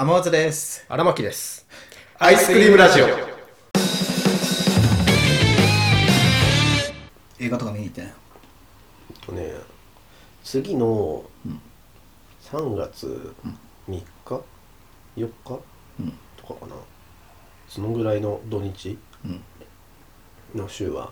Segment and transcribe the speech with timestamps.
[0.00, 0.86] 天松です。
[0.88, 1.66] 荒牧です。
[2.20, 3.06] アイスクリームラジオ。
[7.40, 8.06] 映画とか見に行って
[9.26, 9.54] とね、
[10.44, 11.24] 次の
[12.44, 13.34] 3月
[13.88, 14.04] 3日、
[15.16, 15.60] 4日？
[15.98, 16.12] うん。
[16.36, 16.76] とかかな。
[17.66, 18.96] そのぐらいの土日？
[19.24, 19.42] うん。
[20.54, 21.10] の週は、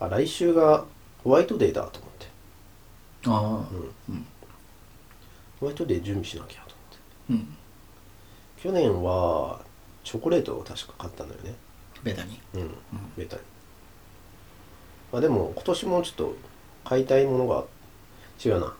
[0.00, 0.86] あ、来週が
[1.22, 2.26] ホワイトデーだと思って。
[3.26, 3.38] ああ。
[5.60, 6.71] ホワイトデー準備しなきゃと。
[7.30, 7.56] うん。
[8.62, 9.60] 去年は
[10.04, 11.54] チョコレートを確か買ったんだよね。
[12.02, 12.40] ベタに。
[12.54, 12.70] うん、
[13.16, 13.42] ベタに。
[15.12, 16.36] まあでも今年もちょっと
[16.84, 17.64] 買いたいものが
[18.44, 18.74] 違うな。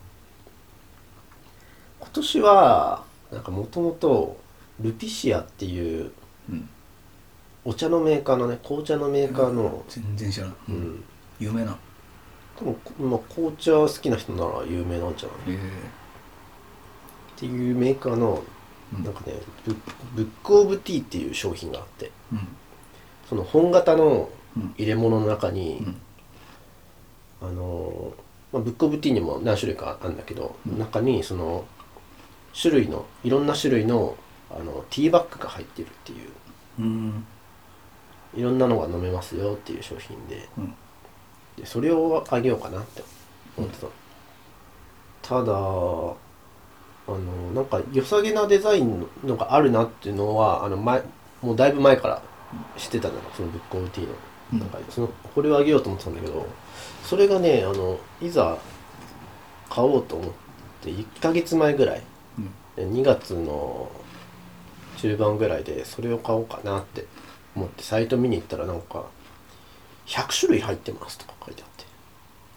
[2.01, 4.37] 今年はなんかもともと
[4.81, 6.13] ルピシアっていう
[6.51, 6.69] うん。
[7.65, 10.51] お茶のメーカーのね紅茶のメーカーの、全然知らん。
[10.51, 10.75] ううん。
[10.97, 11.05] ん、
[11.39, 11.77] 有名な。
[12.57, 15.57] 多分、まあ、紅茶好きな人なら有名なんじゃない？
[15.57, 15.59] え
[17.43, 18.43] っていうメーカーの
[18.97, 19.33] うんなんかね
[19.65, 19.75] ブ
[20.15, 22.11] ブックオブティーっていう商品があって。
[23.29, 24.75] その本型のうん。
[24.77, 27.49] 入れ物の中に、うん。
[27.49, 28.13] あの
[28.53, 31.65] まあ、ブックオブティーにも何種類かあるんだけど、中にその
[32.61, 34.17] 種類のいろんな種類の
[34.51, 36.29] あのティーバッグが入ってるっていう
[36.81, 37.27] うん。
[38.35, 40.75] いろんなのが飲めますよっていう商品でうん。
[41.57, 43.03] でそれをあげようかなって
[43.57, 43.87] 思って
[45.23, 45.53] た、ただ
[47.09, 47.19] あの
[47.53, 51.03] なんか良さげなデザインのがあるなっていうのはあの前
[51.41, 52.23] もうだいぶ前から
[52.77, 54.13] 知ってたのよそのブックオブティーの。
[54.13, 54.17] う
[54.57, 56.47] んなんかそのこれをあげようと思ってたんだけど
[57.03, 58.59] それがねあのいざ
[59.71, 60.31] 買おうと思っ
[60.83, 62.03] て1ヶ月前ぐらい
[62.77, 63.91] で2月の
[64.99, 67.07] 中盤ぐらいでそれを買おうかなって
[67.57, 69.07] 思ってサイト見に行ったらなんか
[70.07, 71.87] 100種類入ってますとか書いてあって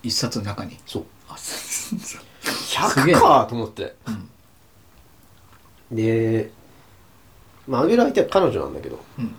[0.04, 0.78] 一冊の中に？
[0.86, 2.22] そうあ、そうそう。
[2.52, 4.30] すげ100えかと思ってうん。
[5.96, 6.52] で
[7.68, 9.36] まああげる相手は彼女なんだけどうん。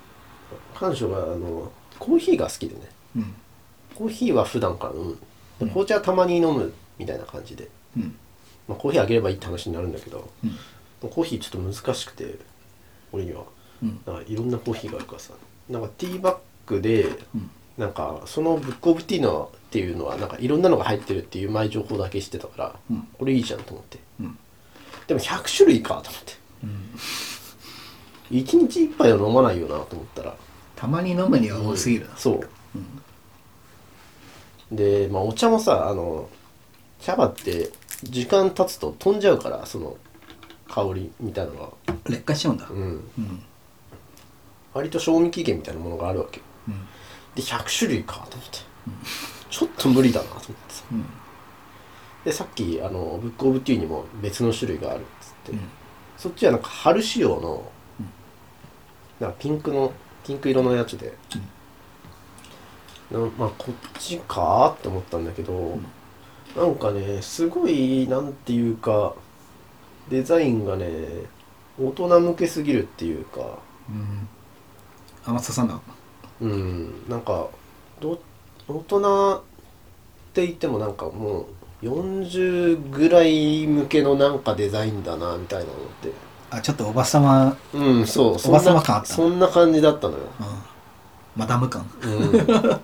[0.74, 2.80] 彼女があのコーヒーが好きでね
[3.16, 3.34] うん。
[3.94, 5.18] コーヒーは普段から飲む
[5.58, 8.16] で紅茶はたまに飲むみたいな感じでうん。
[8.68, 11.08] まあ、コーヒーあげればいいって話になるんだけど、うん。
[11.08, 12.34] コーヒーちょっと難しくて
[13.12, 13.44] 俺には
[13.82, 14.00] うん。
[14.06, 15.32] なんかいろんなコーヒーがあるからさ
[15.68, 17.50] なんかティーバッグでうん。
[17.78, 24.38] なんかそのブックオブティーのっていうのはなんかいろんなのが入ってるっていう前情報だけ知ってたから、うんこれいいじゃんと思ってうん。
[25.06, 26.90] でも100種類かと思ってうん。
[28.30, 30.36] 1日1杯は飲まないよなと思ったら
[30.74, 32.16] たまに飲むには多すぎるな。
[32.16, 32.48] そう
[34.72, 36.28] で、まあ、お茶もさあの
[37.00, 37.70] 茶葉って
[38.02, 39.96] 時間経つと飛んじゃうからその
[40.68, 42.66] 香りみたいなのが劣化しちゃうんだ。
[42.68, 42.78] うん
[43.18, 43.42] うん。
[44.74, 46.74] 割と賞味期限みたいなものがあるわけようん。
[47.34, 48.58] で100種類かと思って、
[49.50, 51.04] ちょっと無理だなと思ってさうん。
[52.24, 55.60] でさっきあのブックオブティーにも別の種類があるっつって、うん。
[56.16, 57.70] そっちはなんか春仕様の、
[59.20, 59.92] なんかピンクの
[60.24, 61.12] ピンク色のやつで、
[63.10, 64.74] なまあこっちか？
[64.78, 65.78] って思ったんだけど、
[66.56, 69.14] なんかねすごいなんていうか
[70.08, 70.86] デザインがね
[71.78, 73.58] 大人向けすぎるっていうか。
[73.88, 74.28] うん。
[75.24, 75.80] あんま刺さんな。
[76.40, 77.08] うん。
[77.08, 77.48] なんか
[78.00, 78.18] ど
[78.66, 79.42] 大人っ
[80.32, 81.46] て言ってもなんかもう
[81.82, 86.10] 40ぐらい向けのなんかデザインだなみたいなのって
[86.50, 90.46] あ、ちょっとおばさま、うんそうそおばさま感あったそんな感じだったのよ、うん。
[91.36, 91.88] マダム感。
[92.02, 92.80] うん、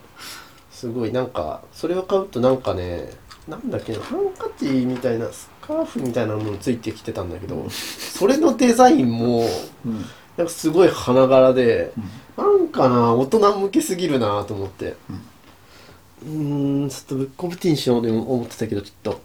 [0.70, 3.10] すごいなんかそれを買うとなんかね
[3.48, 9.46] なんだっけなハンカチみたいなスカーフみたいなのもついてきてたんだけどそれのデザインも
[9.86, 10.04] うん。
[10.36, 11.92] なんかすごい花柄で
[12.38, 12.44] うん。
[12.44, 19.20] なんかな大人向けすぎるなと思ってうーんちょっとブックオブティーにしようと思ってたけどちょっと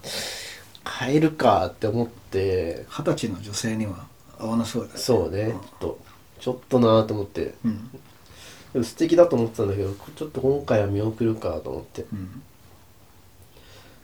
[0.98, 4.06] 変えるかって思って二十歳の女性には
[4.38, 4.98] 合わなそうだね。
[4.98, 5.98] そうねちょっと
[6.40, 8.84] ちょっとなと思ってうん。
[8.84, 12.42] 素敵だと思ってたんだけどちょっと今回は見送るかと思ってうん。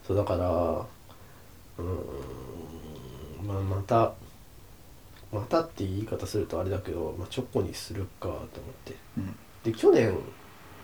[0.07, 0.47] そうだから
[1.79, 4.15] うーんまあまた
[5.33, 8.45] またって言い方するとあれだけど、まあ、チョコにするかと思っ
[8.85, 9.37] てうん。
[9.65, 10.17] で去年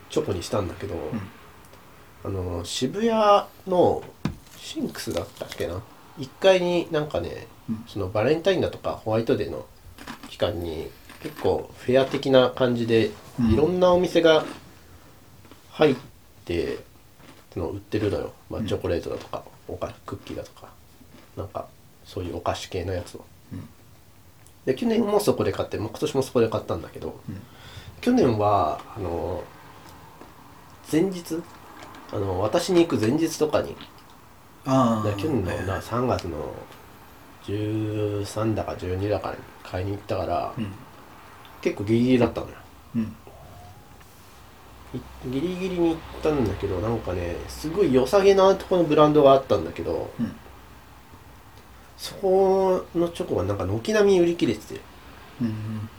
[0.09, 0.99] チョコにしたんだけど、ん
[2.23, 3.11] あの渋谷
[3.67, 4.03] の
[4.57, 5.81] シンクスだったっけな
[6.19, 7.83] ？1階になんかね、うん。
[7.87, 9.65] そのバレンタインだとかホワイトデーの
[10.29, 10.89] 期間に
[11.23, 13.51] 結構フェア的な感じで、うん。
[13.51, 14.45] いろんなお店が
[15.71, 15.95] 入っ
[16.45, 16.79] て
[17.55, 20.69] の売ってるのよ、まあ、チョコレートだとか、おかクッキーだとか。
[21.35, 21.67] なんか
[22.05, 23.67] そういうお菓子系のやつを、うん。
[24.65, 27.41] で去年もそこで買って、まあ、今年もそこで買ったんだけど、うん。
[28.01, 29.43] 去年はあの
[30.91, 31.41] 前日
[32.13, 33.75] あの私に行く前日とかに。
[34.65, 35.17] ああ。
[35.17, 36.53] 去年のはいな3月の
[37.45, 40.71] 13だか12だかに買いに行ったから、うん。
[41.61, 42.53] 結構ギリギリだったのよ。
[42.95, 43.15] うん。
[44.93, 50.35] いギリギリに行ったんだけどなんかねすごい良さげなとこのブランドがあったんだけど、うん。
[51.97, 54.81] そこのチョコがなんか軒並み売り切れてて。
[55.41, 55.89] うん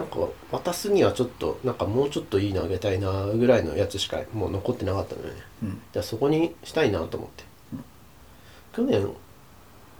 [0.00, 0.16] なんか
[0.50, 5.34] 渡すにはちょっとなんかもうちょっといいのあげたいなぐらいのやつしかもう残ってなかったのよね。
[5.62, 5.82] うん。
[5.92, 7.44] じゃあそこにしたいなと思って、
[7.74, 8.86] うん。
[8.86, 9.08] 去年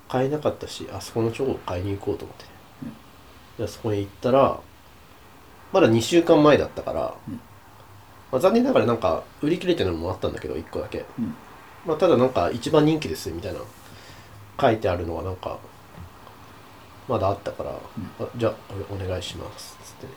[0.08, 2.44] 買えなかったしあそこのチョコを買いに行こうと思って、
[2.84, 2.92] うん
[3.58, 4.58] じゃあそこに行ったら
[5.72, 7.34] まだ2週間前だったから、うん。
[8.32, 11.34] まあ、残念ながらなんか売り切れてるのもあったんだけど1個だけ、うん。
[11.84, 13.60] まあ、ただなんか一番人気ですみたいな
[14.58, 15.58] 書いてあるのがなんか
[17.10, 18.54] まだあったから、あじゃあ
[18.88, 20.06] お願いしますっつって。
[20.06, 20.12] ね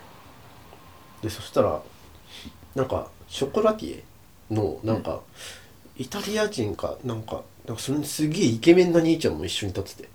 [1.24, 1.82] でそしたら
[2.76, 4.04] なんかショコラティエ
[4.52, 5.22] のなんか、
[5.98, 10.10] イタリア人かなんかなんかそれにすげえイケメンな兄ちゃんも一緒に立ってて。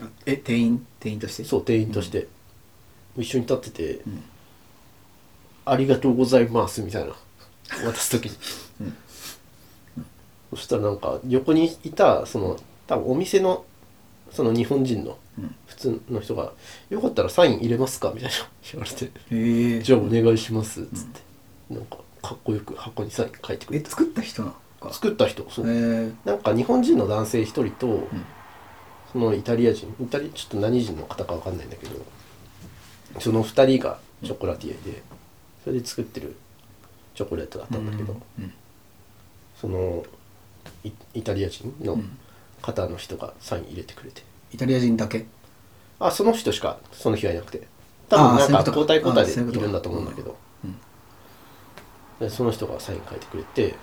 [0.00, 1.44] あえ店員店員として？
[1.44, 2.28] そう店員として、
[3.18, 4.22] 一緒に立ってて、ん。
[5.66, 7.12] ありがとうございます」みたいな。
[7.84, 8.36] 渡す時に、
[8.80, 8.96] うん。
[10.50, 12.56] そしたらなんか横にいたその
[12.86, 13.64] 多分お店の
[14.32, 15.54] その日本人のうん。
[15.66, 16.52] 普通の人が
[16.90, 18.36] 「よかったらサイン入れますか?」みたいな。
[18.72, 19.04] 言われて。
[19.06, 19.10] へ
[19.78, 21.20] え「じゃあお願いします」っつって、
[21.70, 23.86] なんかかっこよく箱にサイン書いてくれて。
[23.86, 24.54] え作った人なの
[24.88, 24.92] か？
[24.92, 25.48] 作った人。
[25.50, 25.66] そう、
[26.24, 28.08] なんか日本人の男性一人と、
[29.12, 31.96] そのイタリア人イタリちょっと何人の方かわかんないんだけど
[33.18, 35.02] その二人がチョコラティエで
[35.64, 36.36] それで作ってる
[37.14, 38.52] チョコレートだったんだけど、うん。
[39.60, 40.04] その
[40.84, 42.18] イイタリア人のうん
[42.62, 44.22] 方の人がサイン入れてくれて、
[44.52, 45.26] イタリア人だけ？
[45.98, 47.66] あその人しかその日はいなくて。
[48.08, 50.36] 多分なんか交代交代でいるんだと思うんだけど。
[52.28, 53.74] その人がサイン書いてくれて、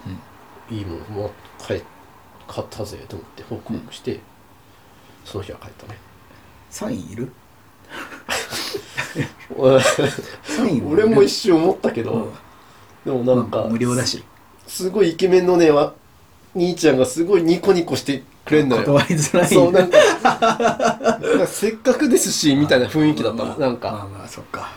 [0.69, 0.77] うん。
[0.77, 1.31] いいもんもう
[1.65, 1.81] 買え
[2.47, 4.19] 買ったぜと思ってホクホクして、
[5.25, 5.97] その日は帰ったね。
[6.69, 7.31] サイン いる？
[9.57, 12.33] 俺も一瞬思ったけど、うん。
[13.05, 14.23] でもなんか、まあ無料だし。
[14.67, 15.93] すごいイケメンのねわ
[16.53, 18.83] 兄ちゃんがすごいニコニコしてくれんのよ。
[18.83, 19.97] 断りづらいそうなんか
[20.99, 23.73] なんかせっかくですしみたいな雰囲気だったの、なんまあ。
[23.75, 23.91] か。
[24.11, 24.71] まあそっか。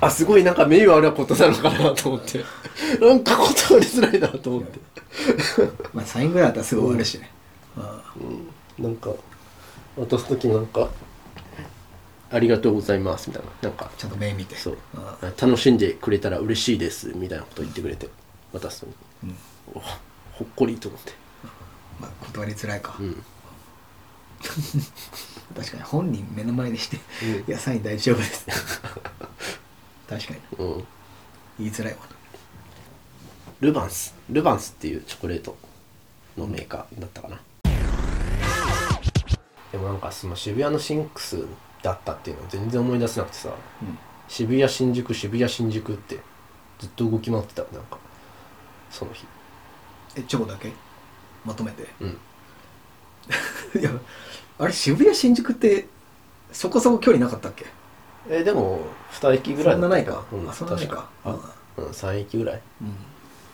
[0.00, 2.44] あすごいなんか名誉あることなのかなと思って。
[3.00, 4.78] なんか断りづらいなと思って、
[5.92, 7.30] まあサインぐらいだったらすぐ終わるしね。
[7.76, 8.02] あ
[8.78, 9.10] うん、なんか
[9.96, 10.88] 渡す時なんか
[12.30, 13.68] 「ありがとうございます」みたいな。
[13.68, 13.90] なんか。
[13.96, 14.56] ちゃんと目見て。
[14.56, 14.78] そう。
[14.96, 15.16] あ。
[15.40, 18.08] 楽しんでくれたら嬉しいですみたいなこと言ってくれて
[18.52, 18.84] 渡す
[19.22, 19.34] のに、
[19.74, 19.80] うん。
[19.80, 21.12] おほっこりと思って
[22.00, 22.96] まあ断りづらいか。
[22.98, 23.22] うん。
[25.56, 27.30] 確かに本人目の前でしてうん。
[27.40, 28.46] いやサイン大丈夫です。
[30.08, 30.40] 確かに。
[30.58, 30.86] うん。
[31.58, 32.00] 言いづらいわ
[33.60, 34.14] ルバンス。
[34.28, 35.56] ルバンスっていうチョコレート
[36.36, 37.40] のメーカーだったかな、
[39.72, 41.46] でもなんかその渋谷のシンクス
[41.82, 43.48] だったっていうのを全然思い出せなくてさ。
[43.48, 43.98] うん。
[44.28, 46.20] 渋谷新宿渋谷新宿って
[46.78, 47.98] ずっと動き回ってたなんか。
[48.90, 49.26] その日。
[50.16, 50.70] えチョコだけ？
[51.46, 51.86] まとめて。
[52.00, 52.18] うん。
[53.80, 53.90] いや
[54.58, 55.86] あれ渋谷新宿って
[56.52, 57.66] そこそこ距離なかったっけ？
[58.28, 58.80] えでも
[59.12, 60.24] 2駅ぐらいそんなないか。
[60.32, 61.08] うん、あそんなないか。
[61.24, 61.40] うん
[61.86, 62.60] 3駅ぐらい。
[62.82, 62.94] うん。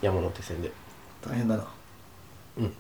[0.01, 0.71] 山手線で。
[1.27, 1.67] 大変だな。
[2.59, 2.73] うん。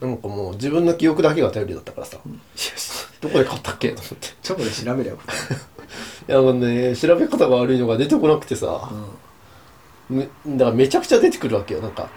[0.00, 2.22] なんかもう自分の記憶だけが頼りだったからさ、よ
[2.54, 3.90] しどこで買ったっけ？
[3.90, 4.28] と思って。
[4.42, 5.18] チョコで調べればよ
[6.28, 8.90] いやもうね調べ方が悪いのが出てこなくてさ、
[10.08, 12.08] めだからめちゃくちゃ出てくるわけよなんか、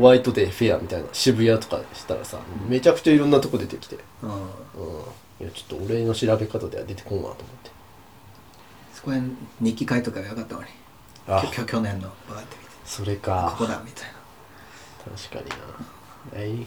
[0.00, 2.38] ホワイトデーフェアみたいな渋谷とかしたらさ、
[2.68, 3.98] めちゃくちゃいろんなとこ出てきて。
[4.22, 4.44] うん、うん、うん
[5.40, 7.70] いやちょっと俺の調べ方では出てこんわと思って。
[8.92, 9.22] そこへ
[9.60, 10.66] 日記書いとけばよかったのに。
[11.26, 11.42] あ。
[11.50, 12.70] きょ去年のバーって見て。
[12.84, 13.54] それこか。
[13.58, 14.10] こだみたい
[15.30, 15.54] 確か
[16.34, 16.66] にな。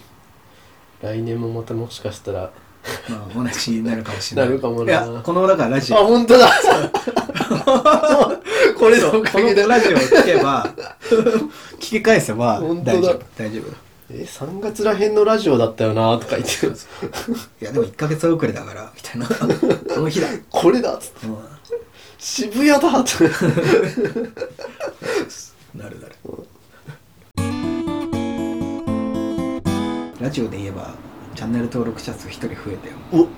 [1.02, 2.50] 来年もまたもしかしたら。
[3.08, 4.48] なまあ同じになるかもしれない。
[4.50, 4.92] なるかもな。
[4.92, 6.48] いやこのだからラジあオ本当だ
[8.78, 10.64] これこのラジオを聞けば
[11.78, 12.92] 聞き返せば本当だ。
[12.92, 13.64] 大丈夫大丈夫。
[14.10, 16.66] え3月らへんのラジオだったよなとか言って
[17.64, 19.26] いやでも1ヶ月遅れだからみたいな。
[19.26, 21.26] この日だ、これだっつって。
[21.26, 21.38] うん。
[22.18, 23.24] 渋谷だって。
[25.74, 26.14] なるなる。
[30.20, 30.94] ラジオで言えば
[31.34, 32.94] チャンネル登録者数1人増えたよ。
[33.12, 33.28] お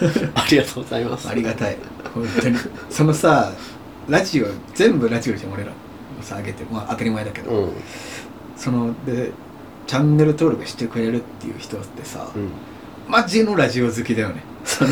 [0.34, 1.28] ありがとうございます。
[1.28, 1.76] ありがたい。
[2.14, 2.56] 本当に。
[2.88, 3.52] そのさ
[4.08, 5.70] ラジオ全部ラジオじゃん俺ら。
[6.22, 6.64] さ上げて。
[6.70, 7.72] まあ当たり前だけど、うん。
[8.56, 9.30] そので
[9.86, 12.50] チャンネル登録してくれるっていう人ってさ、うん。
[13.08, 14.42] マジのラジオ好きだよね。
[14.64, 14.90] その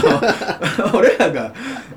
[0.95, 1.53] 俺らが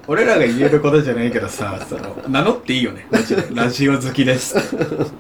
[0.08, 3.08] 俺らが言えることじゃないけどさその名乗っていいよね。
[3.10, 4.56] ラジオラジオ好きです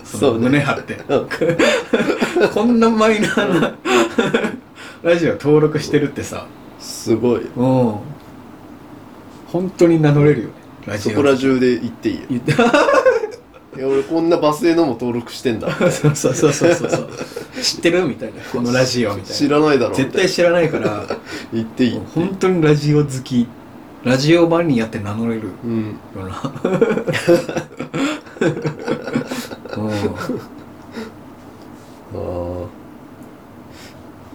[0.03, 0.39] そうね。
[0.49, 0.99] 胸張って。
[1.07, 2.49] うん。
[2.49, 3.73] こんなマイナーな
[5.03, 6.45] ラジオ登録してるってさ
[6.81, 7.41] すごい。
[7.41, 7.95] うん。
[9.47, 10.53] 本当に名乗れるよね。
[10.87, 12.21] ラジオそこら中で言っていいよ。
[12.29, 12.53] 言って。
[13.73, 15.71] いや俺こんなバス停のも登録してんだ。
[15.91, 16.89] そうそうそうそうそう。
[17.61, 18.41] 知ってるみたいな。
[18.51, 21.05] このラジオみたい知ならないだろ絶対知らないから。
[21.53, 23.47] 言っていい本当にラジオ好き。
[24.03, 26.31] ラジオマニアって名乗れるようんうなうん。
[32.13, 32.67] あー。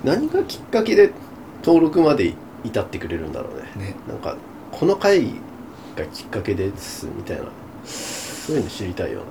[0.04, 1.10] 何がきっかけで
[1.66, 2.32] 登録まで
[2.62, 3.86] 至ってくれるんだろうね。
[3.88, 3.96] ね。
[4.06, 4.36] なんか
[4.70, 5.32] この回
[5.96, 7.46] がきっかけですみたいな。
[7.84, 9.22] そういうの知りたいよ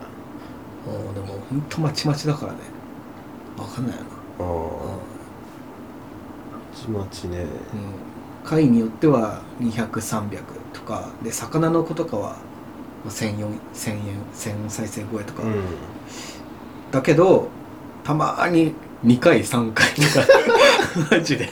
[0.85, 2.59] もうでも本当まちまちだからね。
[3.57, 4.09] わかんないよな。
[4.09, 4.53] なあ
[6.75, 7.37] あちまちね。
[7.39, 7.47] うん。
[8.43, 10.41] 回によっては200300
[10.73, 11.09] とか。
[11.23, 12.35] で魚の子とかは
[13.05, 15.63] まあ1000円1000円1000再生超えとか、うん。
[16.91, 17.47] だけど
[18.03, 18.73] たまに
[19.05, 20.27] 2回3回とか。
[21.11, 21.49] マジで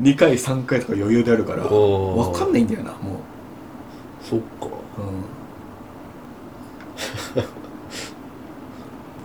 [0.00, 2.30] 2回3回とか余裕であるからおー。
[2.32, 3.20] わかんないんだよなも
[4.22, 4.66] そっか。
[4.66, 4.68] う、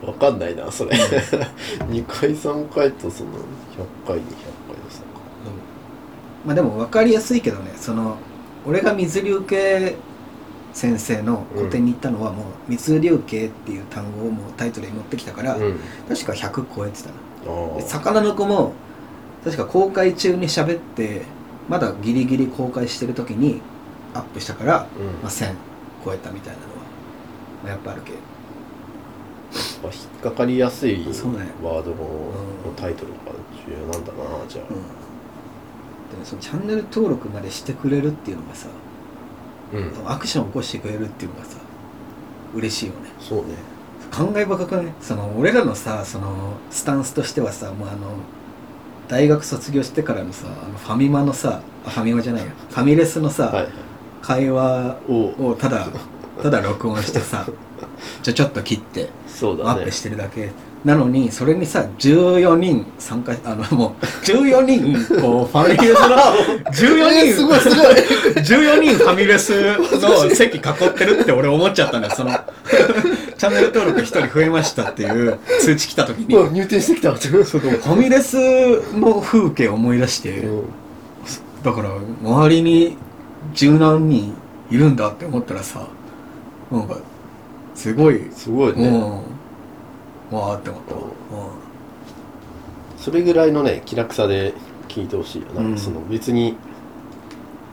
[0.04, 0.08] うん。
[0.08, 0.92] わかんないなそれ。
[0.92, 3.36] 2回3回とその100
[4.08, 4.22] 回200回で
[4.90, 5.02] さ
[6.46, 8.18] まあでも分かりやすいけどねその
[8.66, 9.96] 俺が水流系
[10.74, 15.80] 先生の個展に行ったのはもう水流系っていう単語をもうタイトルに持ってきたから、うん。
[16.08, 17.16] 確か100超えてたな。
[17.82, 18.74] 魚の子も
[19.48, 21.22] 確か公開中に喋って
[21.70, 23.62] まだギリギリ公開してる時に
[24.14, 25.06] アップしたから、うん。
[25.24, 25.54] まあ、1000
[26.04, 26.76] 超えたみたいなのは、
[27.64, 28.18] まあ、やっぱあるけど。
[29.82, 32.04] まあ引っかかりやすいワードの
[32.66, 33.18] うんタイトルが
[33.66, 34.68] 重要なんだなじゃうん。
[34.68, 34.76] で
[36.20, 38.68] もそのチャンネル登録までしてくれるっていうのがさ
[39.74, 40.12] あうん。
[40.12, 41.58] アクション起こしてくれるっていうのがさ
[42.54, 43.12] 嬉しいよね。
[43.22, 43.56] そうね。
[44.12, 44.94] 考え深くない？
[45.00, 48.18] その俺らのさそのスタンスとしてはさもうあの
[49.08, 53.68] 大学卒業してからのさあのファミマのさあファミマじゃないよファミレスのさ、はい。
[54.22, 55.88] 会話おをただ
[56.44, 57.46] ただ録音してさ
[58.22, 59.70] ちょちょっと切ってそうだね。
[59.70, 60.52] アップしてるだけ。
[60.86, 66.08] なのにそれにさ14人参加あのもう 14人こうファミレスの
[66.72, 67.78] 14人、えーすごいすごい。
[68.36, 72.32] 14人ファミレスの席囲ってるって俺思っちゃったんだよその
[73.38, 76.36] チャンネル登録1人増えましたっていう通知来た時に。
[76.36, 77.14] うわ入店してきた。
[77.14, 78.38] ファミレス
[78.98, 80.70] の風景を思い出して、うん
[81.64, 81.90] だから
[82.22, 82.96] 周りに
[83.54, 84.34] 十何人
[84.70, 85.88] いるんだって思ったらさ
[86.72, 86.98] なんか
[87.76, 88.88] すごい、すごいね。
[88.88, 90.38] うん。
[90.38, 90.96] わーって思った。
[90.96, 91.02] わ、
[92.98, 94.54] それぐらいのね気楽さで
[94.88, 95.78] 聞いてほしいよな、うん。
[95.78, 96.58] その別に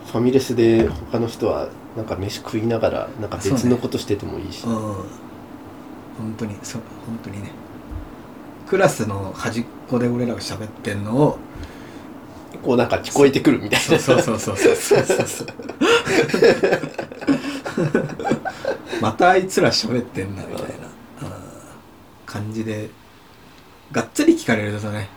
[0.06, 5.04] ファミレスで他の人はなんか飯食いながらなんか別のことしててもいいし、うん、うん、
[6.24, 7.50] 本当にそう本当にね。
[8.66, 11.38] クラスの端っこで俺らが喋ってんのを
[12.62, 13.98] こうなんか聞こえてくるみたいな。
[13.98, 15.48] そうそうそうそうそうそうそう。
[19.02, 21.34] またあいつら喋ってんなみたいな、うん
[22.24, 22.88] 感じで
[23.92, 25.08] がっつり聞かれるとね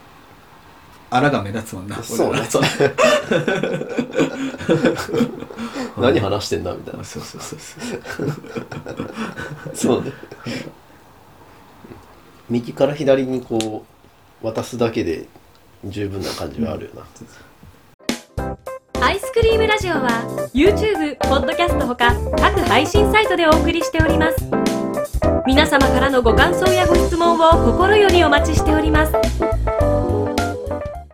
[1.10, 2.04] あらが目立つもんな。
[2.04, 2.42] そうね。
[5.98, 7.04] 何話してんだみたいな。
[7.04, 8.34] そうそうそうそう。
[9.74, 10.12] そうね
[12.50, 13.86] 右から左にこ
[14.42, 15.26] う渡すだけで
[15.84, 17.06] 十分な感じはあるよな、
[19.06, 24.38] アイスクリームラジオは YouTube、Podcast ほか各配信サイトでお送りしております。
[25.46, 29.14] 皆様からのご感想やご質問を心よりお待ちしております。